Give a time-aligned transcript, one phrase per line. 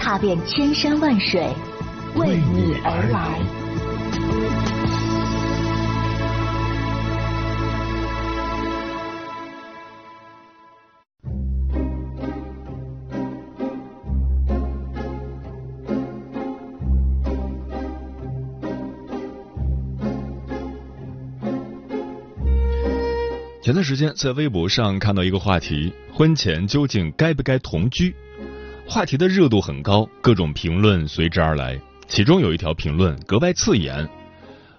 [0.00, 1.46] 踏遍千山万水，
[2.16, 3.38] 为你而来。
[23.62, 28.12] 前段时间在微博上看到一个话题：婚前究竟该不该同居？
[28.90, 31.80] 话题的热度很高，各种评论随之而来。
[32.08, 34.10] 其中有一条评论格外刺眼：“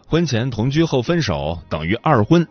[0.06, 2.45] 婚前同居后分手等于二婚。”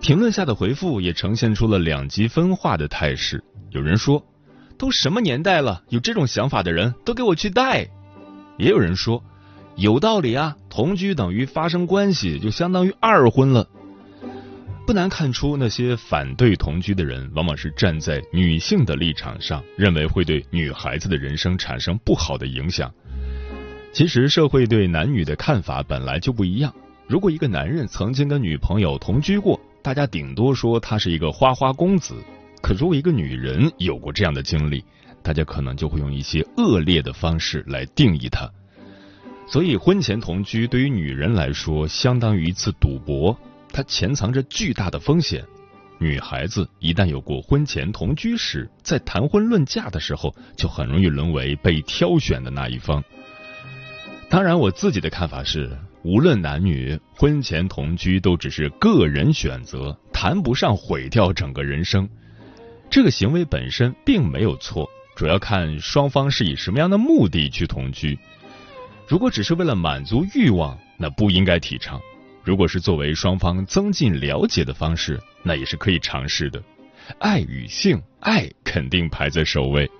[0.00, 3.44] 评论下的回复也呈现出了两极分化的态势。
[3.72, 4.24] 有人说
[4.78, 7.86] ：“都什么年代了，有这种想法的人都给我去带。”
[8.56, 9.22] 也有人说
[9.76, 13.68] ：“有道理啊，同居等于发生关系，就相当于二婚了。”
[14.86, 22.92] 不难看出，那些反对同居的人，往往是站在女性的立场上，认为会对女孩子的人生产生不好的影响。
[23.94, 26.74] 其实，社会对男女的看法本来就不一样。
[27.08, 32.16] 如果一个男人曾经跟女朋友同居过，大家顶多说他是一个花花公子；
[32.60, 34.84] 可如果一个女人有过这样的经历，
[35.22, 38.50] 大家可能就会用一些恶劣的方式来定义她。
[39.46, 43.34] 所以，婚前同居对于女人来说，相当于一次赌博。
[43.74, 45.44] 它潜藏着巨大的风险，
[45.98, 53.02] 女孩子一旦有过婚前同居史，在谈婚论嫁的时候，就很容易沦为被挑选的那一方。
[54.30, 62.08] 当然，我自己的看法是，无论男女，婚前同居都只是个人选择，谈不上毁掉整个人生。
[62.88, 68.16] 这个行为本身并没有错，主要看双方是以什么样的目的去同居。
[69.08, 72.00] 如果只是为了满足欲望，那不应该提倡。
[72.44, 76.62] 如果是作为双方增进了解的方式，那也是可以尝试的。
[77.18, 79.90] 爱与性，爱肯定排在首位。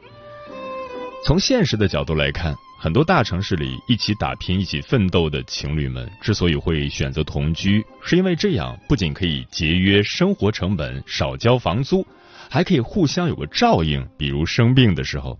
[1.24, 12.06] 从现实的角度来看，很多大城市里一起打拼、一起奋斗的情侣们，之所以会选择同居，是因为这样不仅可以节约生活成本、少交房租，
[12.50, 15.38] 还可以互相有个照应，比如生病的时候。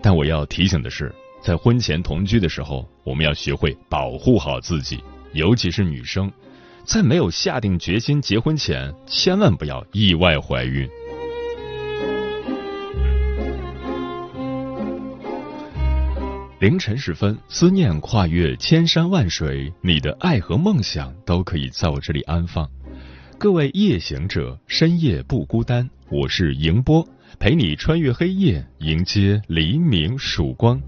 [0.00, 5.02] 但我要提醒的是，在婚前同居的时候，我们要学会保护好自己。
[5.36, 6.32] 尤其是女生，
[6.86, 10.88] 在没有下定决心结婚前，千万不要意外怀孕。
[16.58, 22.66] 凌晨时分，思念跨越千山万水，你的爱和梦想都可以在我这里安放。
[23.36, 27.06] 各位夜行者，深夜不孤单，我是迎波，
[27.38, 30.80] 陪你穿越黑夜，迎接黎明曙光。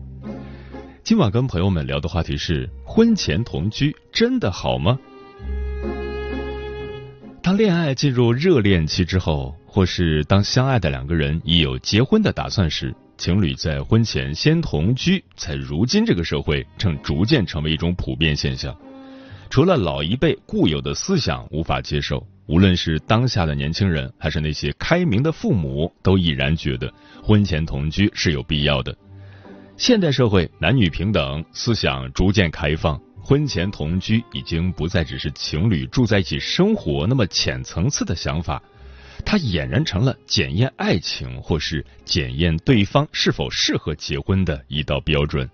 [1.09, 4.99] 今晚跟朋友们聊的话题是：婚前同居真的好吗？
[7.43, 18.77] 当恋爱进入热恋期之后，或是当相爱的两个人已有结婚的打算时，情侣在婚前先同居，在如今这个社会正逐渐成为一种普遍现象。
[19.49, 26.93] 除了老一辈固有的思想无法接受，无论是当下的年轻人，还是那些开明的父母，都已然觉得
[27.23, 28.95] 婚前同居是有必要的。
[29.79, 38.61] 现代社会男女平等思想逐渐开放，婚前同居已经不再只是情侣住在一起生活那么浅层次的想法，
[39.25, 45.49] 它俨然成了检验爱情或是检验对方是否适合结婚的一道标准。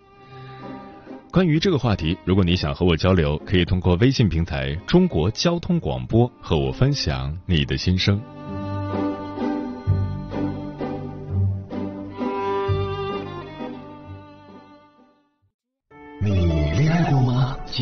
[1.31, 8.19] 关于这个话题，如果你想和我交流，可以通过微信平台“中国交通广播”和我分享你的心声。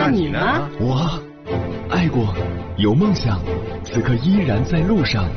[0.00, 0.38] 那你呢？
[0.78, 1.20] 我
[1.90, 2.32] 爱过
[2.76, 3.42] 有梦想
[3.82, 5.28] 此刻依然在路上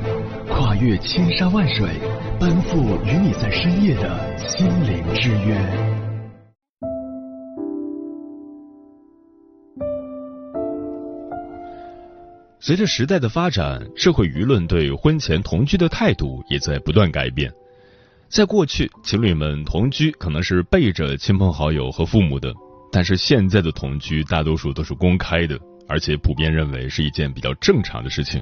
[0.47, 1.89] 跨越千山万水
[2.39, 5.59] 奔赴与你在深夜的心灵之约。
[12.59, 17.51] 随着时代的发展社会舆论对婚前同居的态度也在不断改变。
[18.29, 22.53] 在过去情侣们同居可能是背着亲朋好友和父母的
[22.91, 25.57] 但是现在的同居大多数都是公开的，
[25.87, 28.41] 而且普遍认为是一件比较正常的事情。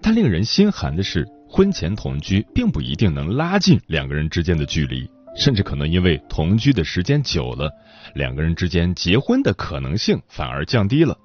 [0.00, 7.70] 但令人心寒的是，婚前同居并不一定能拉近两个人之间的距离，甚至可能因为同居的时间久了，
[8.14, 11.16] 两个人之间结婚的可能性反而降低了。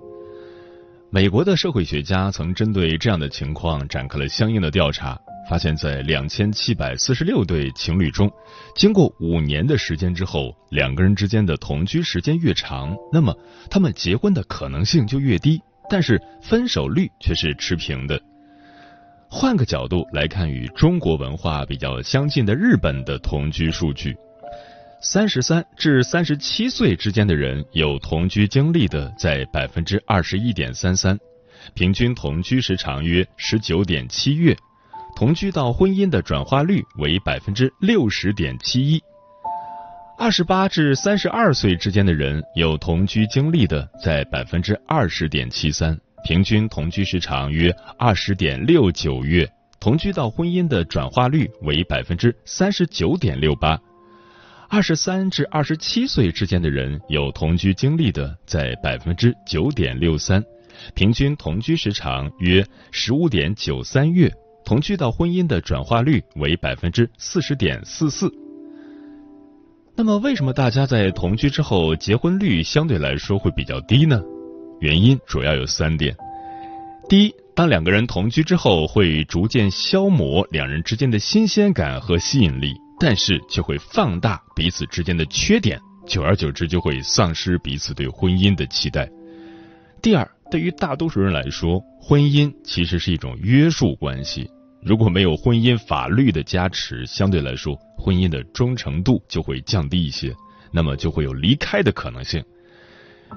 [1.10, 5.18] 美国的社会学家曾针对这样的情况展开了相应的调查。
[5.50, 8.32] 发现，在两千七百四十六对情侣中，
[8.76, 13.36] 经过五年的时间之后，两个人之间的同居时间越长，那么
[13.70, 18.20] 他们结婚的可能性就越低，但是分手率却是持平的。
[19.30, 24.16] 换个角度来看，与中国文化比较相近的日本的同居数据，
[25.02, 31.18] 三十三至三十七岁之间的人有同居经历的在百分之二十一点三三，
[31.74, 34.56] 平均同居时长约十九点七月。
[35.24, 39.02] 同居到婚姻的转化率为百分之六十点七一，
[40.18, 49.50] 二十八至三十二岁之间的人有同居经历的在百分之二十点七三，平均同居时长约二十点六九月，
[49.80, 53.80] 同居到婚姻的转化率为百分之三十九点六八，
[54.68, 60.44] 二十三至二十七岁之间的人有同居经历的在百分之九点六三，
[60.94, 62.62] 平均同居时长约
[62.92, 64.30] 十五点九三月。
[64.66, 68.32] 同居到婚姻的转化率为百分之四十点四四。
[69.96, 74.22] 那么，为什么大家在同居之后结婚率相对来说会比较低呢？
[74.80, 76.16] 原因主要有三点：
[77.08, 89.08] 第一，当两个人同居之后，会逐渐消磨两人之间的新鲜感和吸引力，但是却会放大彼此之间的缺点，久而久之就会丧失彼此对婚姻的期待。
[90.02, 94.50] 第二，对于大多数人来说，婚姻其实是一种约束关系。
[94.86, 100.34] 如果没有婚姻法律的加持，相对来说，婚姻的忠诚度就会降低一些，
[100.72, 102.44] 那么就会有离开的可能性。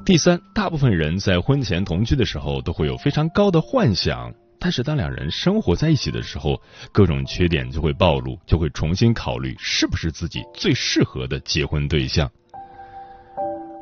[0.04, 6.60] 第三，大部分人在婚前同居的时候都会有非常高的幻想，但是当两人生活在一起的时候，
[6.92, 12.30] 各种缺点就会暴露，就会重新考虑是不是自己最适合的结婚对象。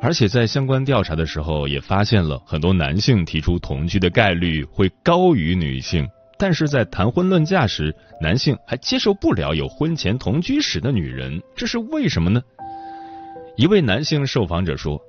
[0.01, 6.07] 而且在相关调查的时候，也发现了很多男性提出同居的概率会高于女性。
[6.37, 12.41] 但是在谈婚论嫁时，男性还接受不了有婚前同居史的女人，这是为什么呢？
[13.55, 15.01] 一位男性受访者说：“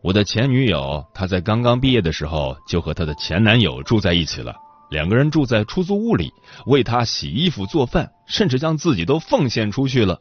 [0.00, 4.56] 我的前女友，她在刚刚毕业的时候就和她的前男友住在一起了，
[4.90, 6.32] 两个人住在出租屋里，
[6.64, 10.18] 为他洗衣服做饭，甚至将自己都奉献出去了。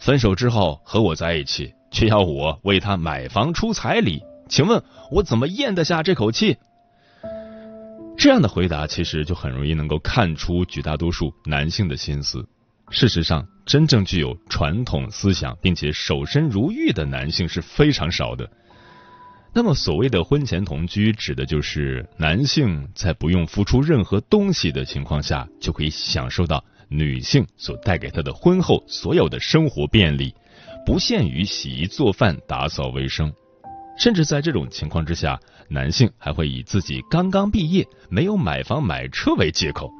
[0.00, 4.82] 分手之后和我在一起，却要我为他买房出彩礼，请问
[5.12, 6.56] 我怎么咽得下这口气？”
[8.24, 12.48] 这样的回答其实就很容易能够看出绝大多数男性的心思。
[12.88, 18.50] 事实上，真正具有传统思想并且守身如玉的男性是非常少的。
[19.52, 30.34] 那么，所谓的婚前同居，指的就是男性在不用付出任何东西的情况下，就可以享受到女性所带给他的婚后所有的生活便利，
[30.86, 33.30] 不限于洗衣做饭、打扫卫生。
[33.96, 39.90] 甚至在这种情况之下，男性还会以自己刚刚毕业、没有买房买车为借口，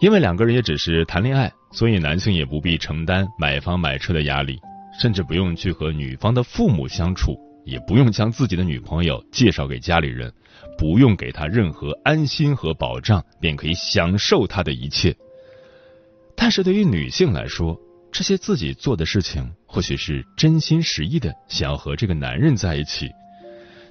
[0.00, 4.58] 因为两个人也只是谈恋爱，所以男性也不必承担买房买车的压力，
[5.00, 10.32] 甚至不用去和女方的父母相处，也不用将自己的女朋友介绍给家里人，
[10.78, 15.14] 不用给他任何安心和保障，便可以享受他的一切。
[16.36, 17.78] 但是对于女性来说，
[18.14, 23.10] 这些自己做的事情，或许是真心实意的想要和这个男人在一起，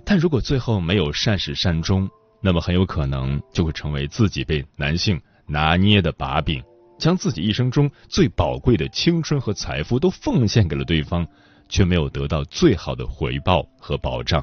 [0.06, 2.10] 但如果最后没有善始善终，
[2.42, 6.64] 那么很有可能就会成为自己被男性拿捏的把柄，
[6.98, 11.28] 将自己一生中最宝贵的青春和财富都奉献给了对方，
[11.68, 14.42] 却没有得到最好的回报和保障。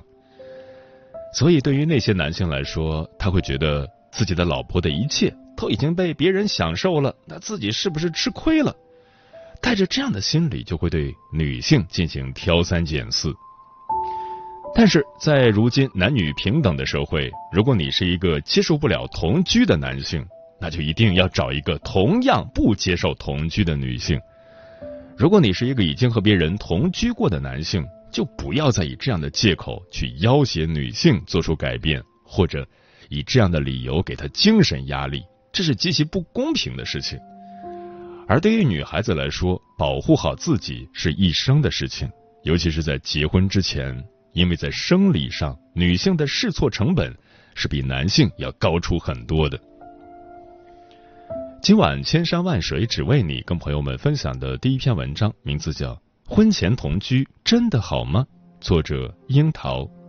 [1.33, 8.77] 所以，对于那些男性来说，他会觉得自己的老婆的一切都已经被别人享受了，那自己是不是吃亏了？
[9.63, 13.33] 带着这样的心理，就会对女性进行挑三拣四。
[14.75, 20.25] 但是在如今男女平等的社会，如果你是一个接受不了同居的男性，
[20.61, 24.19] 那就一定要找一个同样不接受同居的女性。
[25.17, 32.67] 如果你是一个已经和别人同居过的男性，就不要再以这样的借口去要挟女性做出改变，或者
[33.09, 37.19] 以这样的理由给她精神压力，这是极其不公平的事情。
[38.31, 42.09] 而对于女孩子来说，保护好自己是一生的事情，
[42.45, 43.93] 尤其是在结婚之前，
[44.35, 47.13] 因为在生理上，女性的试错成本
[47.57, 49.59] 是比男性要高出很多的。
[51.61, 55.93] 今晚千山万水只为你，跟朋友们分享的第一篇文章，名字叫
[56.25, 58.25] 《婚前同居真的好吗》，
[58.65, 60.00] 作者樱桃。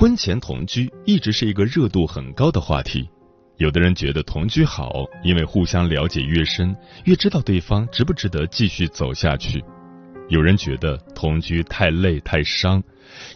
[0.00, 3.06] 婚前同居一直是一个热度很高的话题，
[3.58, 9.60] 有的人觉得同居好，因为互相了解越深，越知道对方值不值得继续走下去；
[10.30, 12.82] 有人觉得同居太累太伤，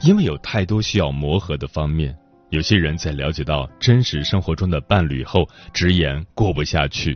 [0.00, 2.16] 因为有太多需要磨合的方面。
[2.48, 7.14] 有些人在了解到真实生活中的伴侣后，直言过不下去。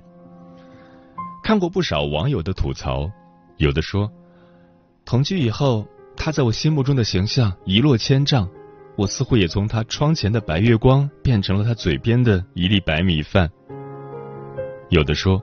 [1.43, 3.11] 看过不少网友的吐槽，
[3.57, 4.12] 有的说，
[5.07, 5.88] 同居以后，
[6.19, 8.47] 他在我心目中的形象一落千丈。
[8.99, 13.49] 我似乎也从他窗前的白月光变成了他嘴边的一粒白米饭。
[14.90, 15.40] 有的说，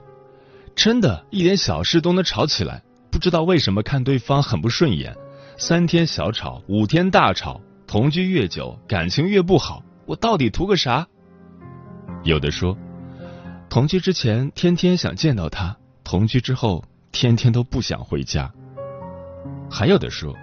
[0.74, 5.16] 真的，一点小事都能吵起来，不知道为什么看对方很不顺眼，
[5.56, 11.06] 三天小吵，五天大吵，同居越久感情越不好，我到底图个啥？
[12.24, 12.76] 有的说，
[13.70, 18.52] 同居之前天天想见到他，同居之后天天都不想回家。
[19.70, 20.36] 还有的说，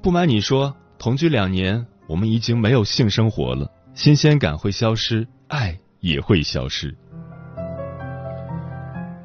[0.00, 1.84] 不瞒你说，同居两年。
[2.06, 6.96] 我们已经没有性生活了，新鲜感会消失，爱也会消失。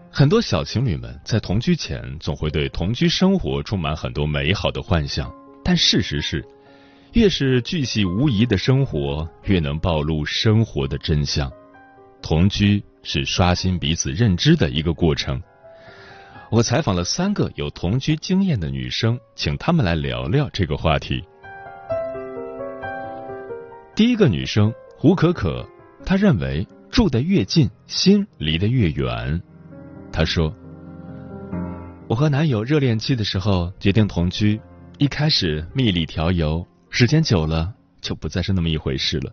[0.10, 5.34] 很多小情侣们在同居前总会对同居生活充满很多美好的幻想，
[5.64, 6.46] 但事实是，
[7.14, 11.50] 越是巨细无遗的生活，越能暴露生活的真相。
[12.22, 15.42] 同居是刷新彼此认知的一个过程。
[16.52, 21.24] 我采访了三个有同居经验的女生，请她们来聊聊这个话题。
[24.02, 25.64] 第一个女生胡可可，
[26.04, 29.40] 她认为住得越近，心离得越远。
[30.12, 30.52] 她说
[32.10, 34.60] ：“我和男友热恋期的时候决定同居，
[34.98, 39.32] 一开始蜜里调油，时间久了就不再是那么一回事了。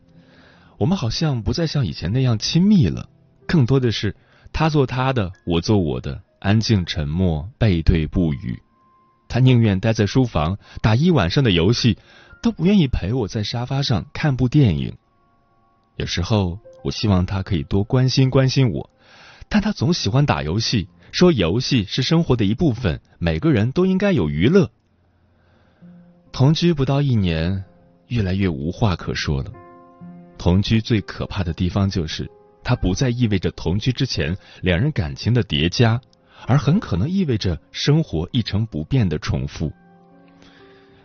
[0.76, 3.08] 我们好像不再像以前那样亲密了，
[3.46, 4.14] 更多的是
[4.52, 8.60] 他做他的，我做我的，安静沉默，背对不语。
[9.30, 11.96] 他宁愿待在书房打一晚上的游戏。”
[12.42, 14.96] 都不愿意陪我在沙发上看部电影。
[15.96, 18.90] 有时候，我希望他可以多关心关心我，
[19.48, 24.70] 但他总喜欢打游戏，说游戏是生活的一部分，每个人都应该有娱乐。
[26.30, 27.64] 同居不到一年，
[28.06, 29.52] 越来越无话可说了。
[30.36, 32.30] 同居最可怕的地方就是，
[32.62, 36.00] 它不再意味着同居之前两人感情的叠加，
[36.46, 39.72] 而很可能意味着生活一成不变的重复。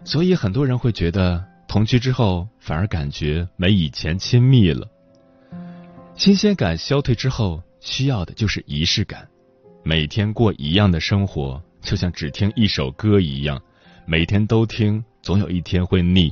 [0.05, 4.87] 所以很多人会觉得同居之后反而感觉没以前亲密了，
[6.15, 9.27] 新鲜感消退之后需要的就是仪式感，
[9.83, 13.61] 每天过一样的生活就像只听一首歌一样，
[14.05, 16.31] 每天都听总有一天会腻，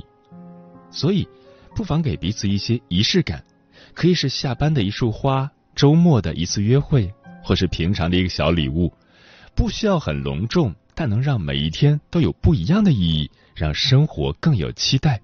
[0.90, 1.26] 所以
[1.74, 3.42] 不妨给彼此一些仪式感，
[3.94, 7.12] 可以是下班的一束花，周末的一次约会，
[7.42, 8.92] 或是平常的一个小礼物，
[9.54, 13.30] 不需要很隆重，但能让每一天都有不一样的意义。
[13.62, 15.22] 让生活更有期待。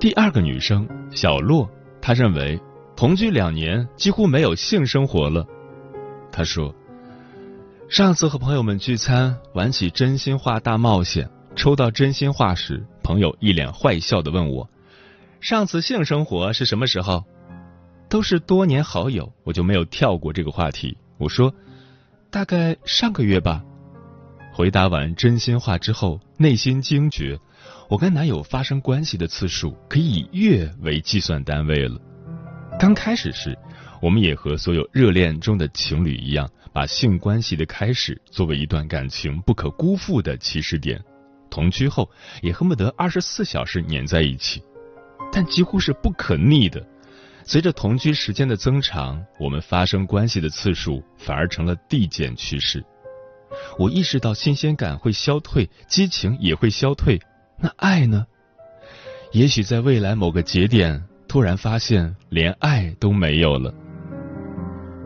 [0.00, 1.70] 第二个女生小洛，
[2.02, 2.60] 她认为
[2.96, 5.46] 同居两年几乎没有性生活了。
[6.32, 6.74] 她说，
[7.88, 14.68] 上次和朋友们聚餐，玩起真心话大冒险，抽到真心话时，朋友一脸坏笑的问我，
[15.40, 17.22] 上次性生活是什么时候？
[18.08, 20.96] 都是多年好友，我就没有跳过这个话题。
[21.18, 21.52] 我说，
[22.30, 23.64] 大概上个月吧。
[24.52, 27.38] 回答完真心话之后，内心惊觉，
[27.90, 32.00] 我跟男友发生关系的次数可以以月为计算单位了。
[32.78, 33.58] 刚开始时，
[34.00, 41.02] 我们也和所有热恋中的情侣一样，把性关系的开始作为一段感情不可辜负的起始点。
[41.50, 42.10] 同居后，
[42.40, 44.62] 也恨不得二十四小时黏在一起，
[45.32, 46.86] 但几乎是不可逆的。
[47.48, 52.84] 随着同居时间的增长，我们发生关系的次数反而成了递减趋势。
[53.78, 57.20] 我意识到新鲜感会消退，激情也会消退，
[57.60, 58.26] 那爱呢？
[59.30, 63.72] 也许在未来某个节点，突然发现连爱都没有了。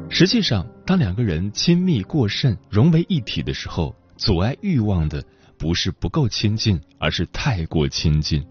[0.09, 5.23] 实际上，当两个人亲密过甚、融为一体的时候，阻碍欲望的
[5.59, 8.43] 不是不够亲近，而是太过亲近。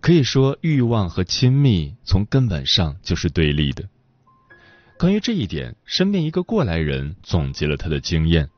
[0.00, 3.84] 可以说，欲望和亲密从根本上就是对立的。
[4.98, 8.48] 关于这一点，身边一个过来人总结了他的经验：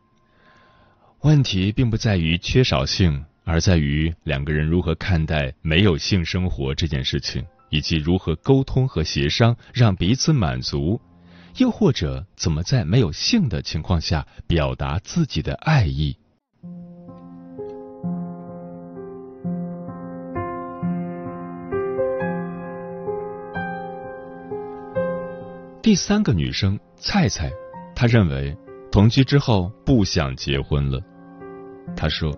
[1.21, 11.01] 问题并不在于缺少性，而在于两个人如何看待没有性生活这件事情，以及如何沟通和协商让彼此满足，
[11.59, 16.17] 又或者怎么在没有性的情况下表达自己的爱意。
[25.83, 27.51] 第三个女生菜菜，
[27.93, 28.57] 她认为
[28.93, 31.03] 同居之后不想结婚了。
[31.97, 32.33] 她说：“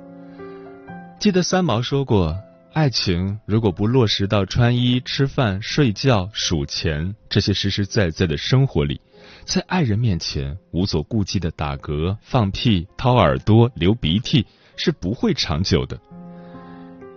[1.21, 2.35] 记得三毛说过，
[2.73, 8.99] 爱情如果不落实到穿衣、吃饭、睡觉、数钱这些实实在在的生活里，
[9.45, 16.01] 在爱人面前无所顾忌的打嗝、放屁、掏耳朵、流鼻涕是不会长久的。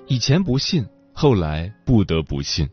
[0.07, 2.69] 以前不信，后来不得不信。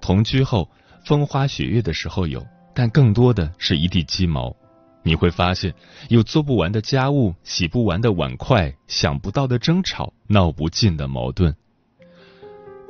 [0.00, 0.68] 同居后
[1.04, 4.54] 风花雪月的时候有。”但更多的是一地鸡毛，
[5.02, 5.74] 你会发现
[6.08, 11.54] 有做不完的家务、洗不完的碗筷、想不到的争吵、闹不尽的矛盾。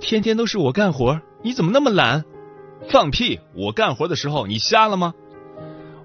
[0.01, 2.25] 天天都是我干活，你怎么那么懒？
[2.89, 3.41] 放屁！
[3.55, 5.15] 我干活的时候你瞎了吗？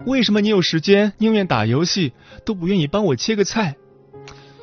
[0.05, 2.13] 为什么你有时间宁愿打游戏
[2.45, 3.75] 都不愿意帮我切个菜？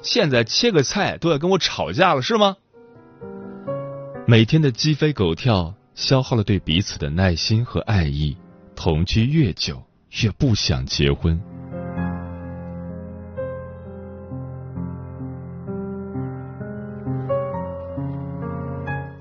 [0.03, 2.57] 现在切个菜都要跟我吵架了是吗？
[4.27, 8.37] 每天的鸡飞狗跳，消耗了对彼此的耐心和爱意。
[8.77, 9.83] 同居越久，
[10.23, 11.41] 越不想结婚。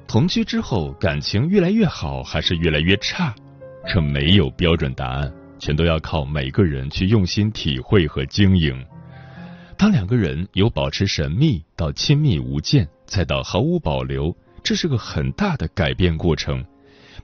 [0.06, 3.34] 同居之后，感情越来越好，还是越来越差？
[3.88, 8.86] 这没有标准答案，全都要靠每个人去用心体会和经营。
[9.78, 16.64] 当两个人由保持神秘到亲密无间，再到毫无保留，这是个很大的改变过程。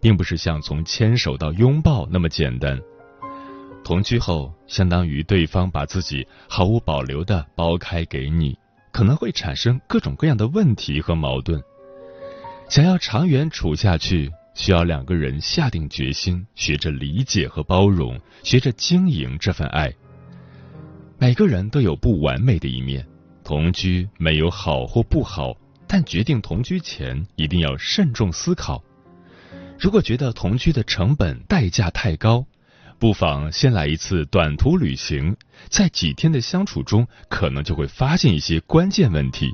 [0.02, 2.78] 并不是像从牵手到拥抱那么简单。
[3.84, 8.58] 同居后，相当于对方把自己毫无保留的剥开给你，
[8.92, 11.62] 可能会产生各种各样的问题和矛盾。
[12.70, 19.92] 想要长远处下去，需要两个人下定决心，学着理解和包容，学着经营这份爱。
[21.18, 23.06] 每个人都有不完美的一面，
[23.44, 25.54] 同居没有好或不好，
[25.88, 28.82] 但决定同居前一定要慎重思考。
[29.82, 32.46] 如果觉得同居的成本代价太高，
[33.00, 35.36] 不妨先来一次短途旅行，
[35.70, 39.52] 在几天的相处中，可能就会发现一些关键问题。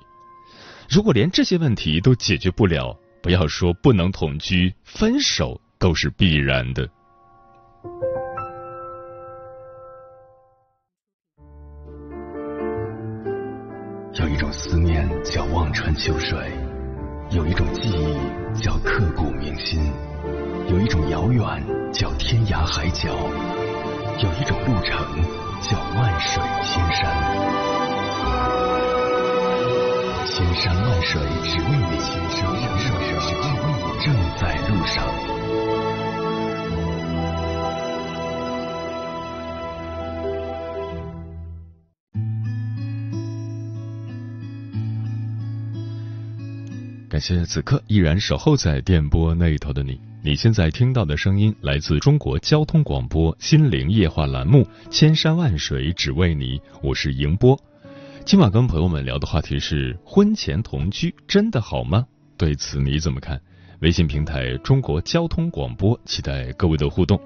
[0.90, 6.90] 如果连这些问题都解决不了，不要说不能同居，分手都是必然的。
[14.20, 16.38] 有一种思念叫望穿秋水，
[17.32, 19.80] 有一种记忆叫刻骨铭心。
[20.70, 21.44] 有一种遥远
[21.94, 23.08] 叫天涯海角，
[24.20, 24.98] 有一种路程
[25.62, 27.08] 叫万水千山。
[30.28, 32.86] 千山万水只为你，千山万水
[33.22, 34.98] 只为你，正在路上。
[47.10, 50.00] 感谢此刻依然守候在电波那一头的你。
[50.28, 57.58] 你现在听到的声音来自中国交通广播《心灵夜话》栏目《千山万水只为你》，我是迎波。
[58.26, 62.06] 今晚跟朋友们聊的话题是：婚前同居真的好吗？
[62.36, 63.40] 对此你怎么看？
[63.80, 67.18] 微信平台中国交通广播，期待各位的互动。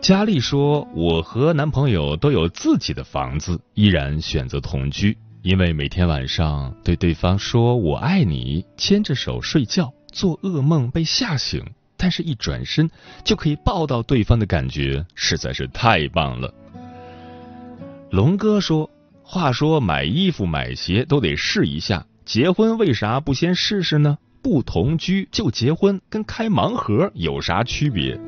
[0.00, 11.62] 佳丽说：“我和男朋友都有自己的房子，依然选择同居，因为每天晚上对对方说我爱你，牵着手睡觉。”做噩梦被吓醒，
[11.98, 12.90] 但是一转身
[13.22, 16.54] 就可以抱到对方的感觉实在是太棒了。
[18.10, 18.88] 龙哥说
[19.22, 24.16] ：“话说买衣服买鞋都得试一下，结婚为啥不先试试呢？
[24.40, 28.18] 不同居就结婚，跟开盲盒有啥区别？”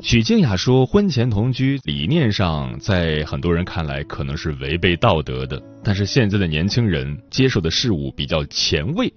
[0.00, 9.12] 许静雅说：“婚前同居理念上，在很多人看来可能是违背道德的，但是现在的年轻人接受的事物比较前卫。”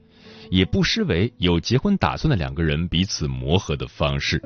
[0.50, 4.42] 也不失为有结婚打算的两个人彼此磨合的方式。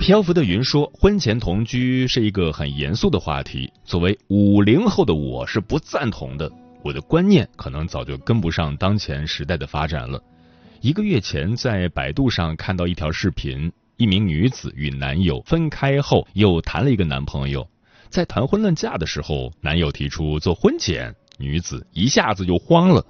[0.00, 3.72] 漂浮的云说，婚前同居是一个很严肃的话题。
[3.84, 6.50] 作为五零后的我是不赞同的，
[6.82, 10.20] 我的观念可能早就跟不上当前时代的发展了。
[10.80, 17.64] 一个月前在百度上看到一条视频，一名女子与男友分开后又谈了一个男朋友，
[18.08, 23.06] 在谈婚论嫁的时候，男友提出做婚检，女子一下子就慌了。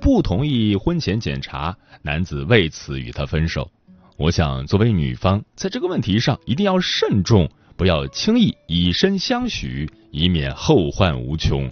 [0.00, 3.70] 不同意婚前检查，男子为此与她分手。
[4.16, 11.70] 我想作为女方，在这个问题上一定要慎重，不要轻易以身相许，以免后患无穷。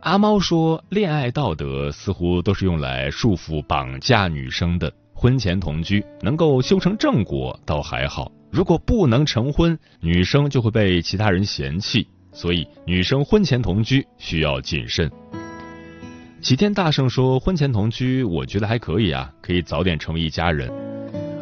[0.00, 4.92] 阿猫说：“恋爱道德似乎都是用来束缚、绑架女生的。
[5.12, 12.06] 婚前同居能够修成正果，倒还好；如果不能成婚，女生就会被其他人嫌弃。
[12.32, 15.10] 所以，女生婚前同居需要谨慎。”
[16.40, 20.70] 齐天大圣说：“婚前同居，我觉得还可以啊，可以早点成为一家人。”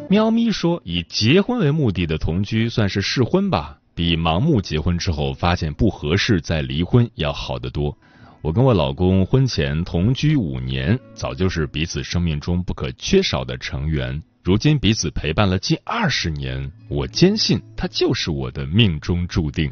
[0.09, 7.97] 喵咪说：“以结婚为目的的同居算是试婚吧，比盲目结婚之后发现不合适再离婚要好得多。”
[8.41, 14.23] 我跟我老公婚前同居五年，早就是彼此生命中不可缺少的成员。
[14.43, 19.69] 如今彼此陪伴了近二十年，我坚信他就是我的命中注定。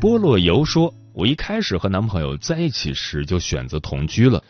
[0.00, 4.40] 菠萝油说：“我一开始和男朋友在一起时就选择同居了，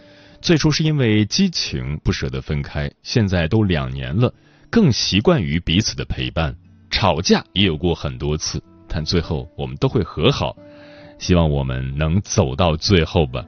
[0.43, 4.31] 最初是因为激情不舍得分开，现在都两年了，
[4.69, 6.55] 更习惯于彼此的陪伴。
[6.91, 10.55] 吵架也有过很多次，但最后我们都会和好。”
[11.19, 13.43] 希望我们能走到最后吧。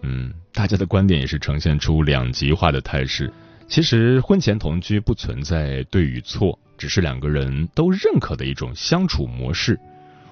[0.00, 3.30] 嗯，大家的观点也是呈现出两极化的态势。
[3.68, 9.78] 其实婚前同居不存在对与错，只是两个人都认可的一种相处模式。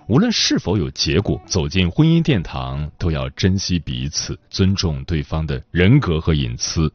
[0.09, 6.91] 无论是否有结果，走进婚姻殿堂都要珍惜彼此，尊重对方的人格和隐私。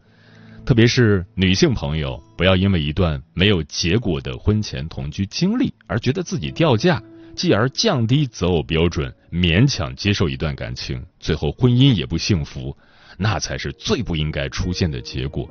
[0.66, 7.02] 特别是女性朋友，不要因为一段没有结果的婚前同居经历而觉得自己掉价。
[7.36, 12.76] 继而降低择偶标准，勉强接受一段感情，最后婚姻也不幸福，
[13.18, 15.50] 那才是最不应该出现的结果。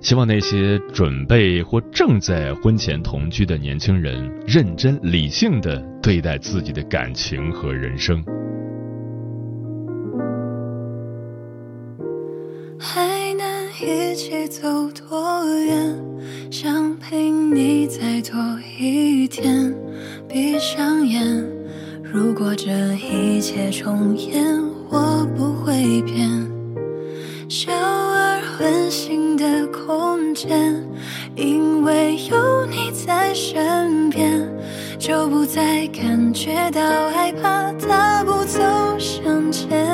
[0.00, 8.24] 希望那些准备或正在婚前同居的年轻人，认真理性的对待自己的感情和人生。
[12.78, 15.94] 还能一起走多远？
[16.50, 18.38] 想陪你再多
[18.78, 19.74] 一天。
[20.28, 21.44] 闭上眼，
[22.02, 24.44] 如果这一切重演，
[24.90, 26.28] 我不会变。
[27.48, 27.72] 小
[28.60, 30.84] 温馨的空间，
[31.36, 34.48] 因为有你在身边，
[34.98, 38.60] 就不再感觉到害怕，大步走
[38.98, 39.87] 向前。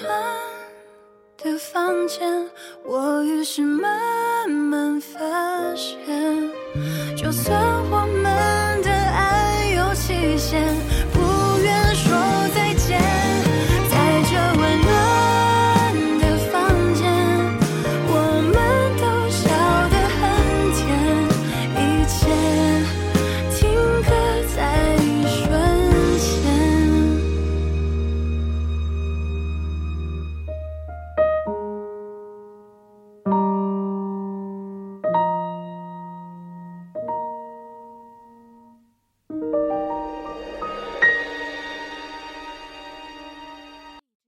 [0.00, 0.10] 暖
[1.36, 2.50] 的房间
[2.84, 5.18] 我于是慢慢发
[5.74, 5.96] 现
[7.16, 7.77] 就算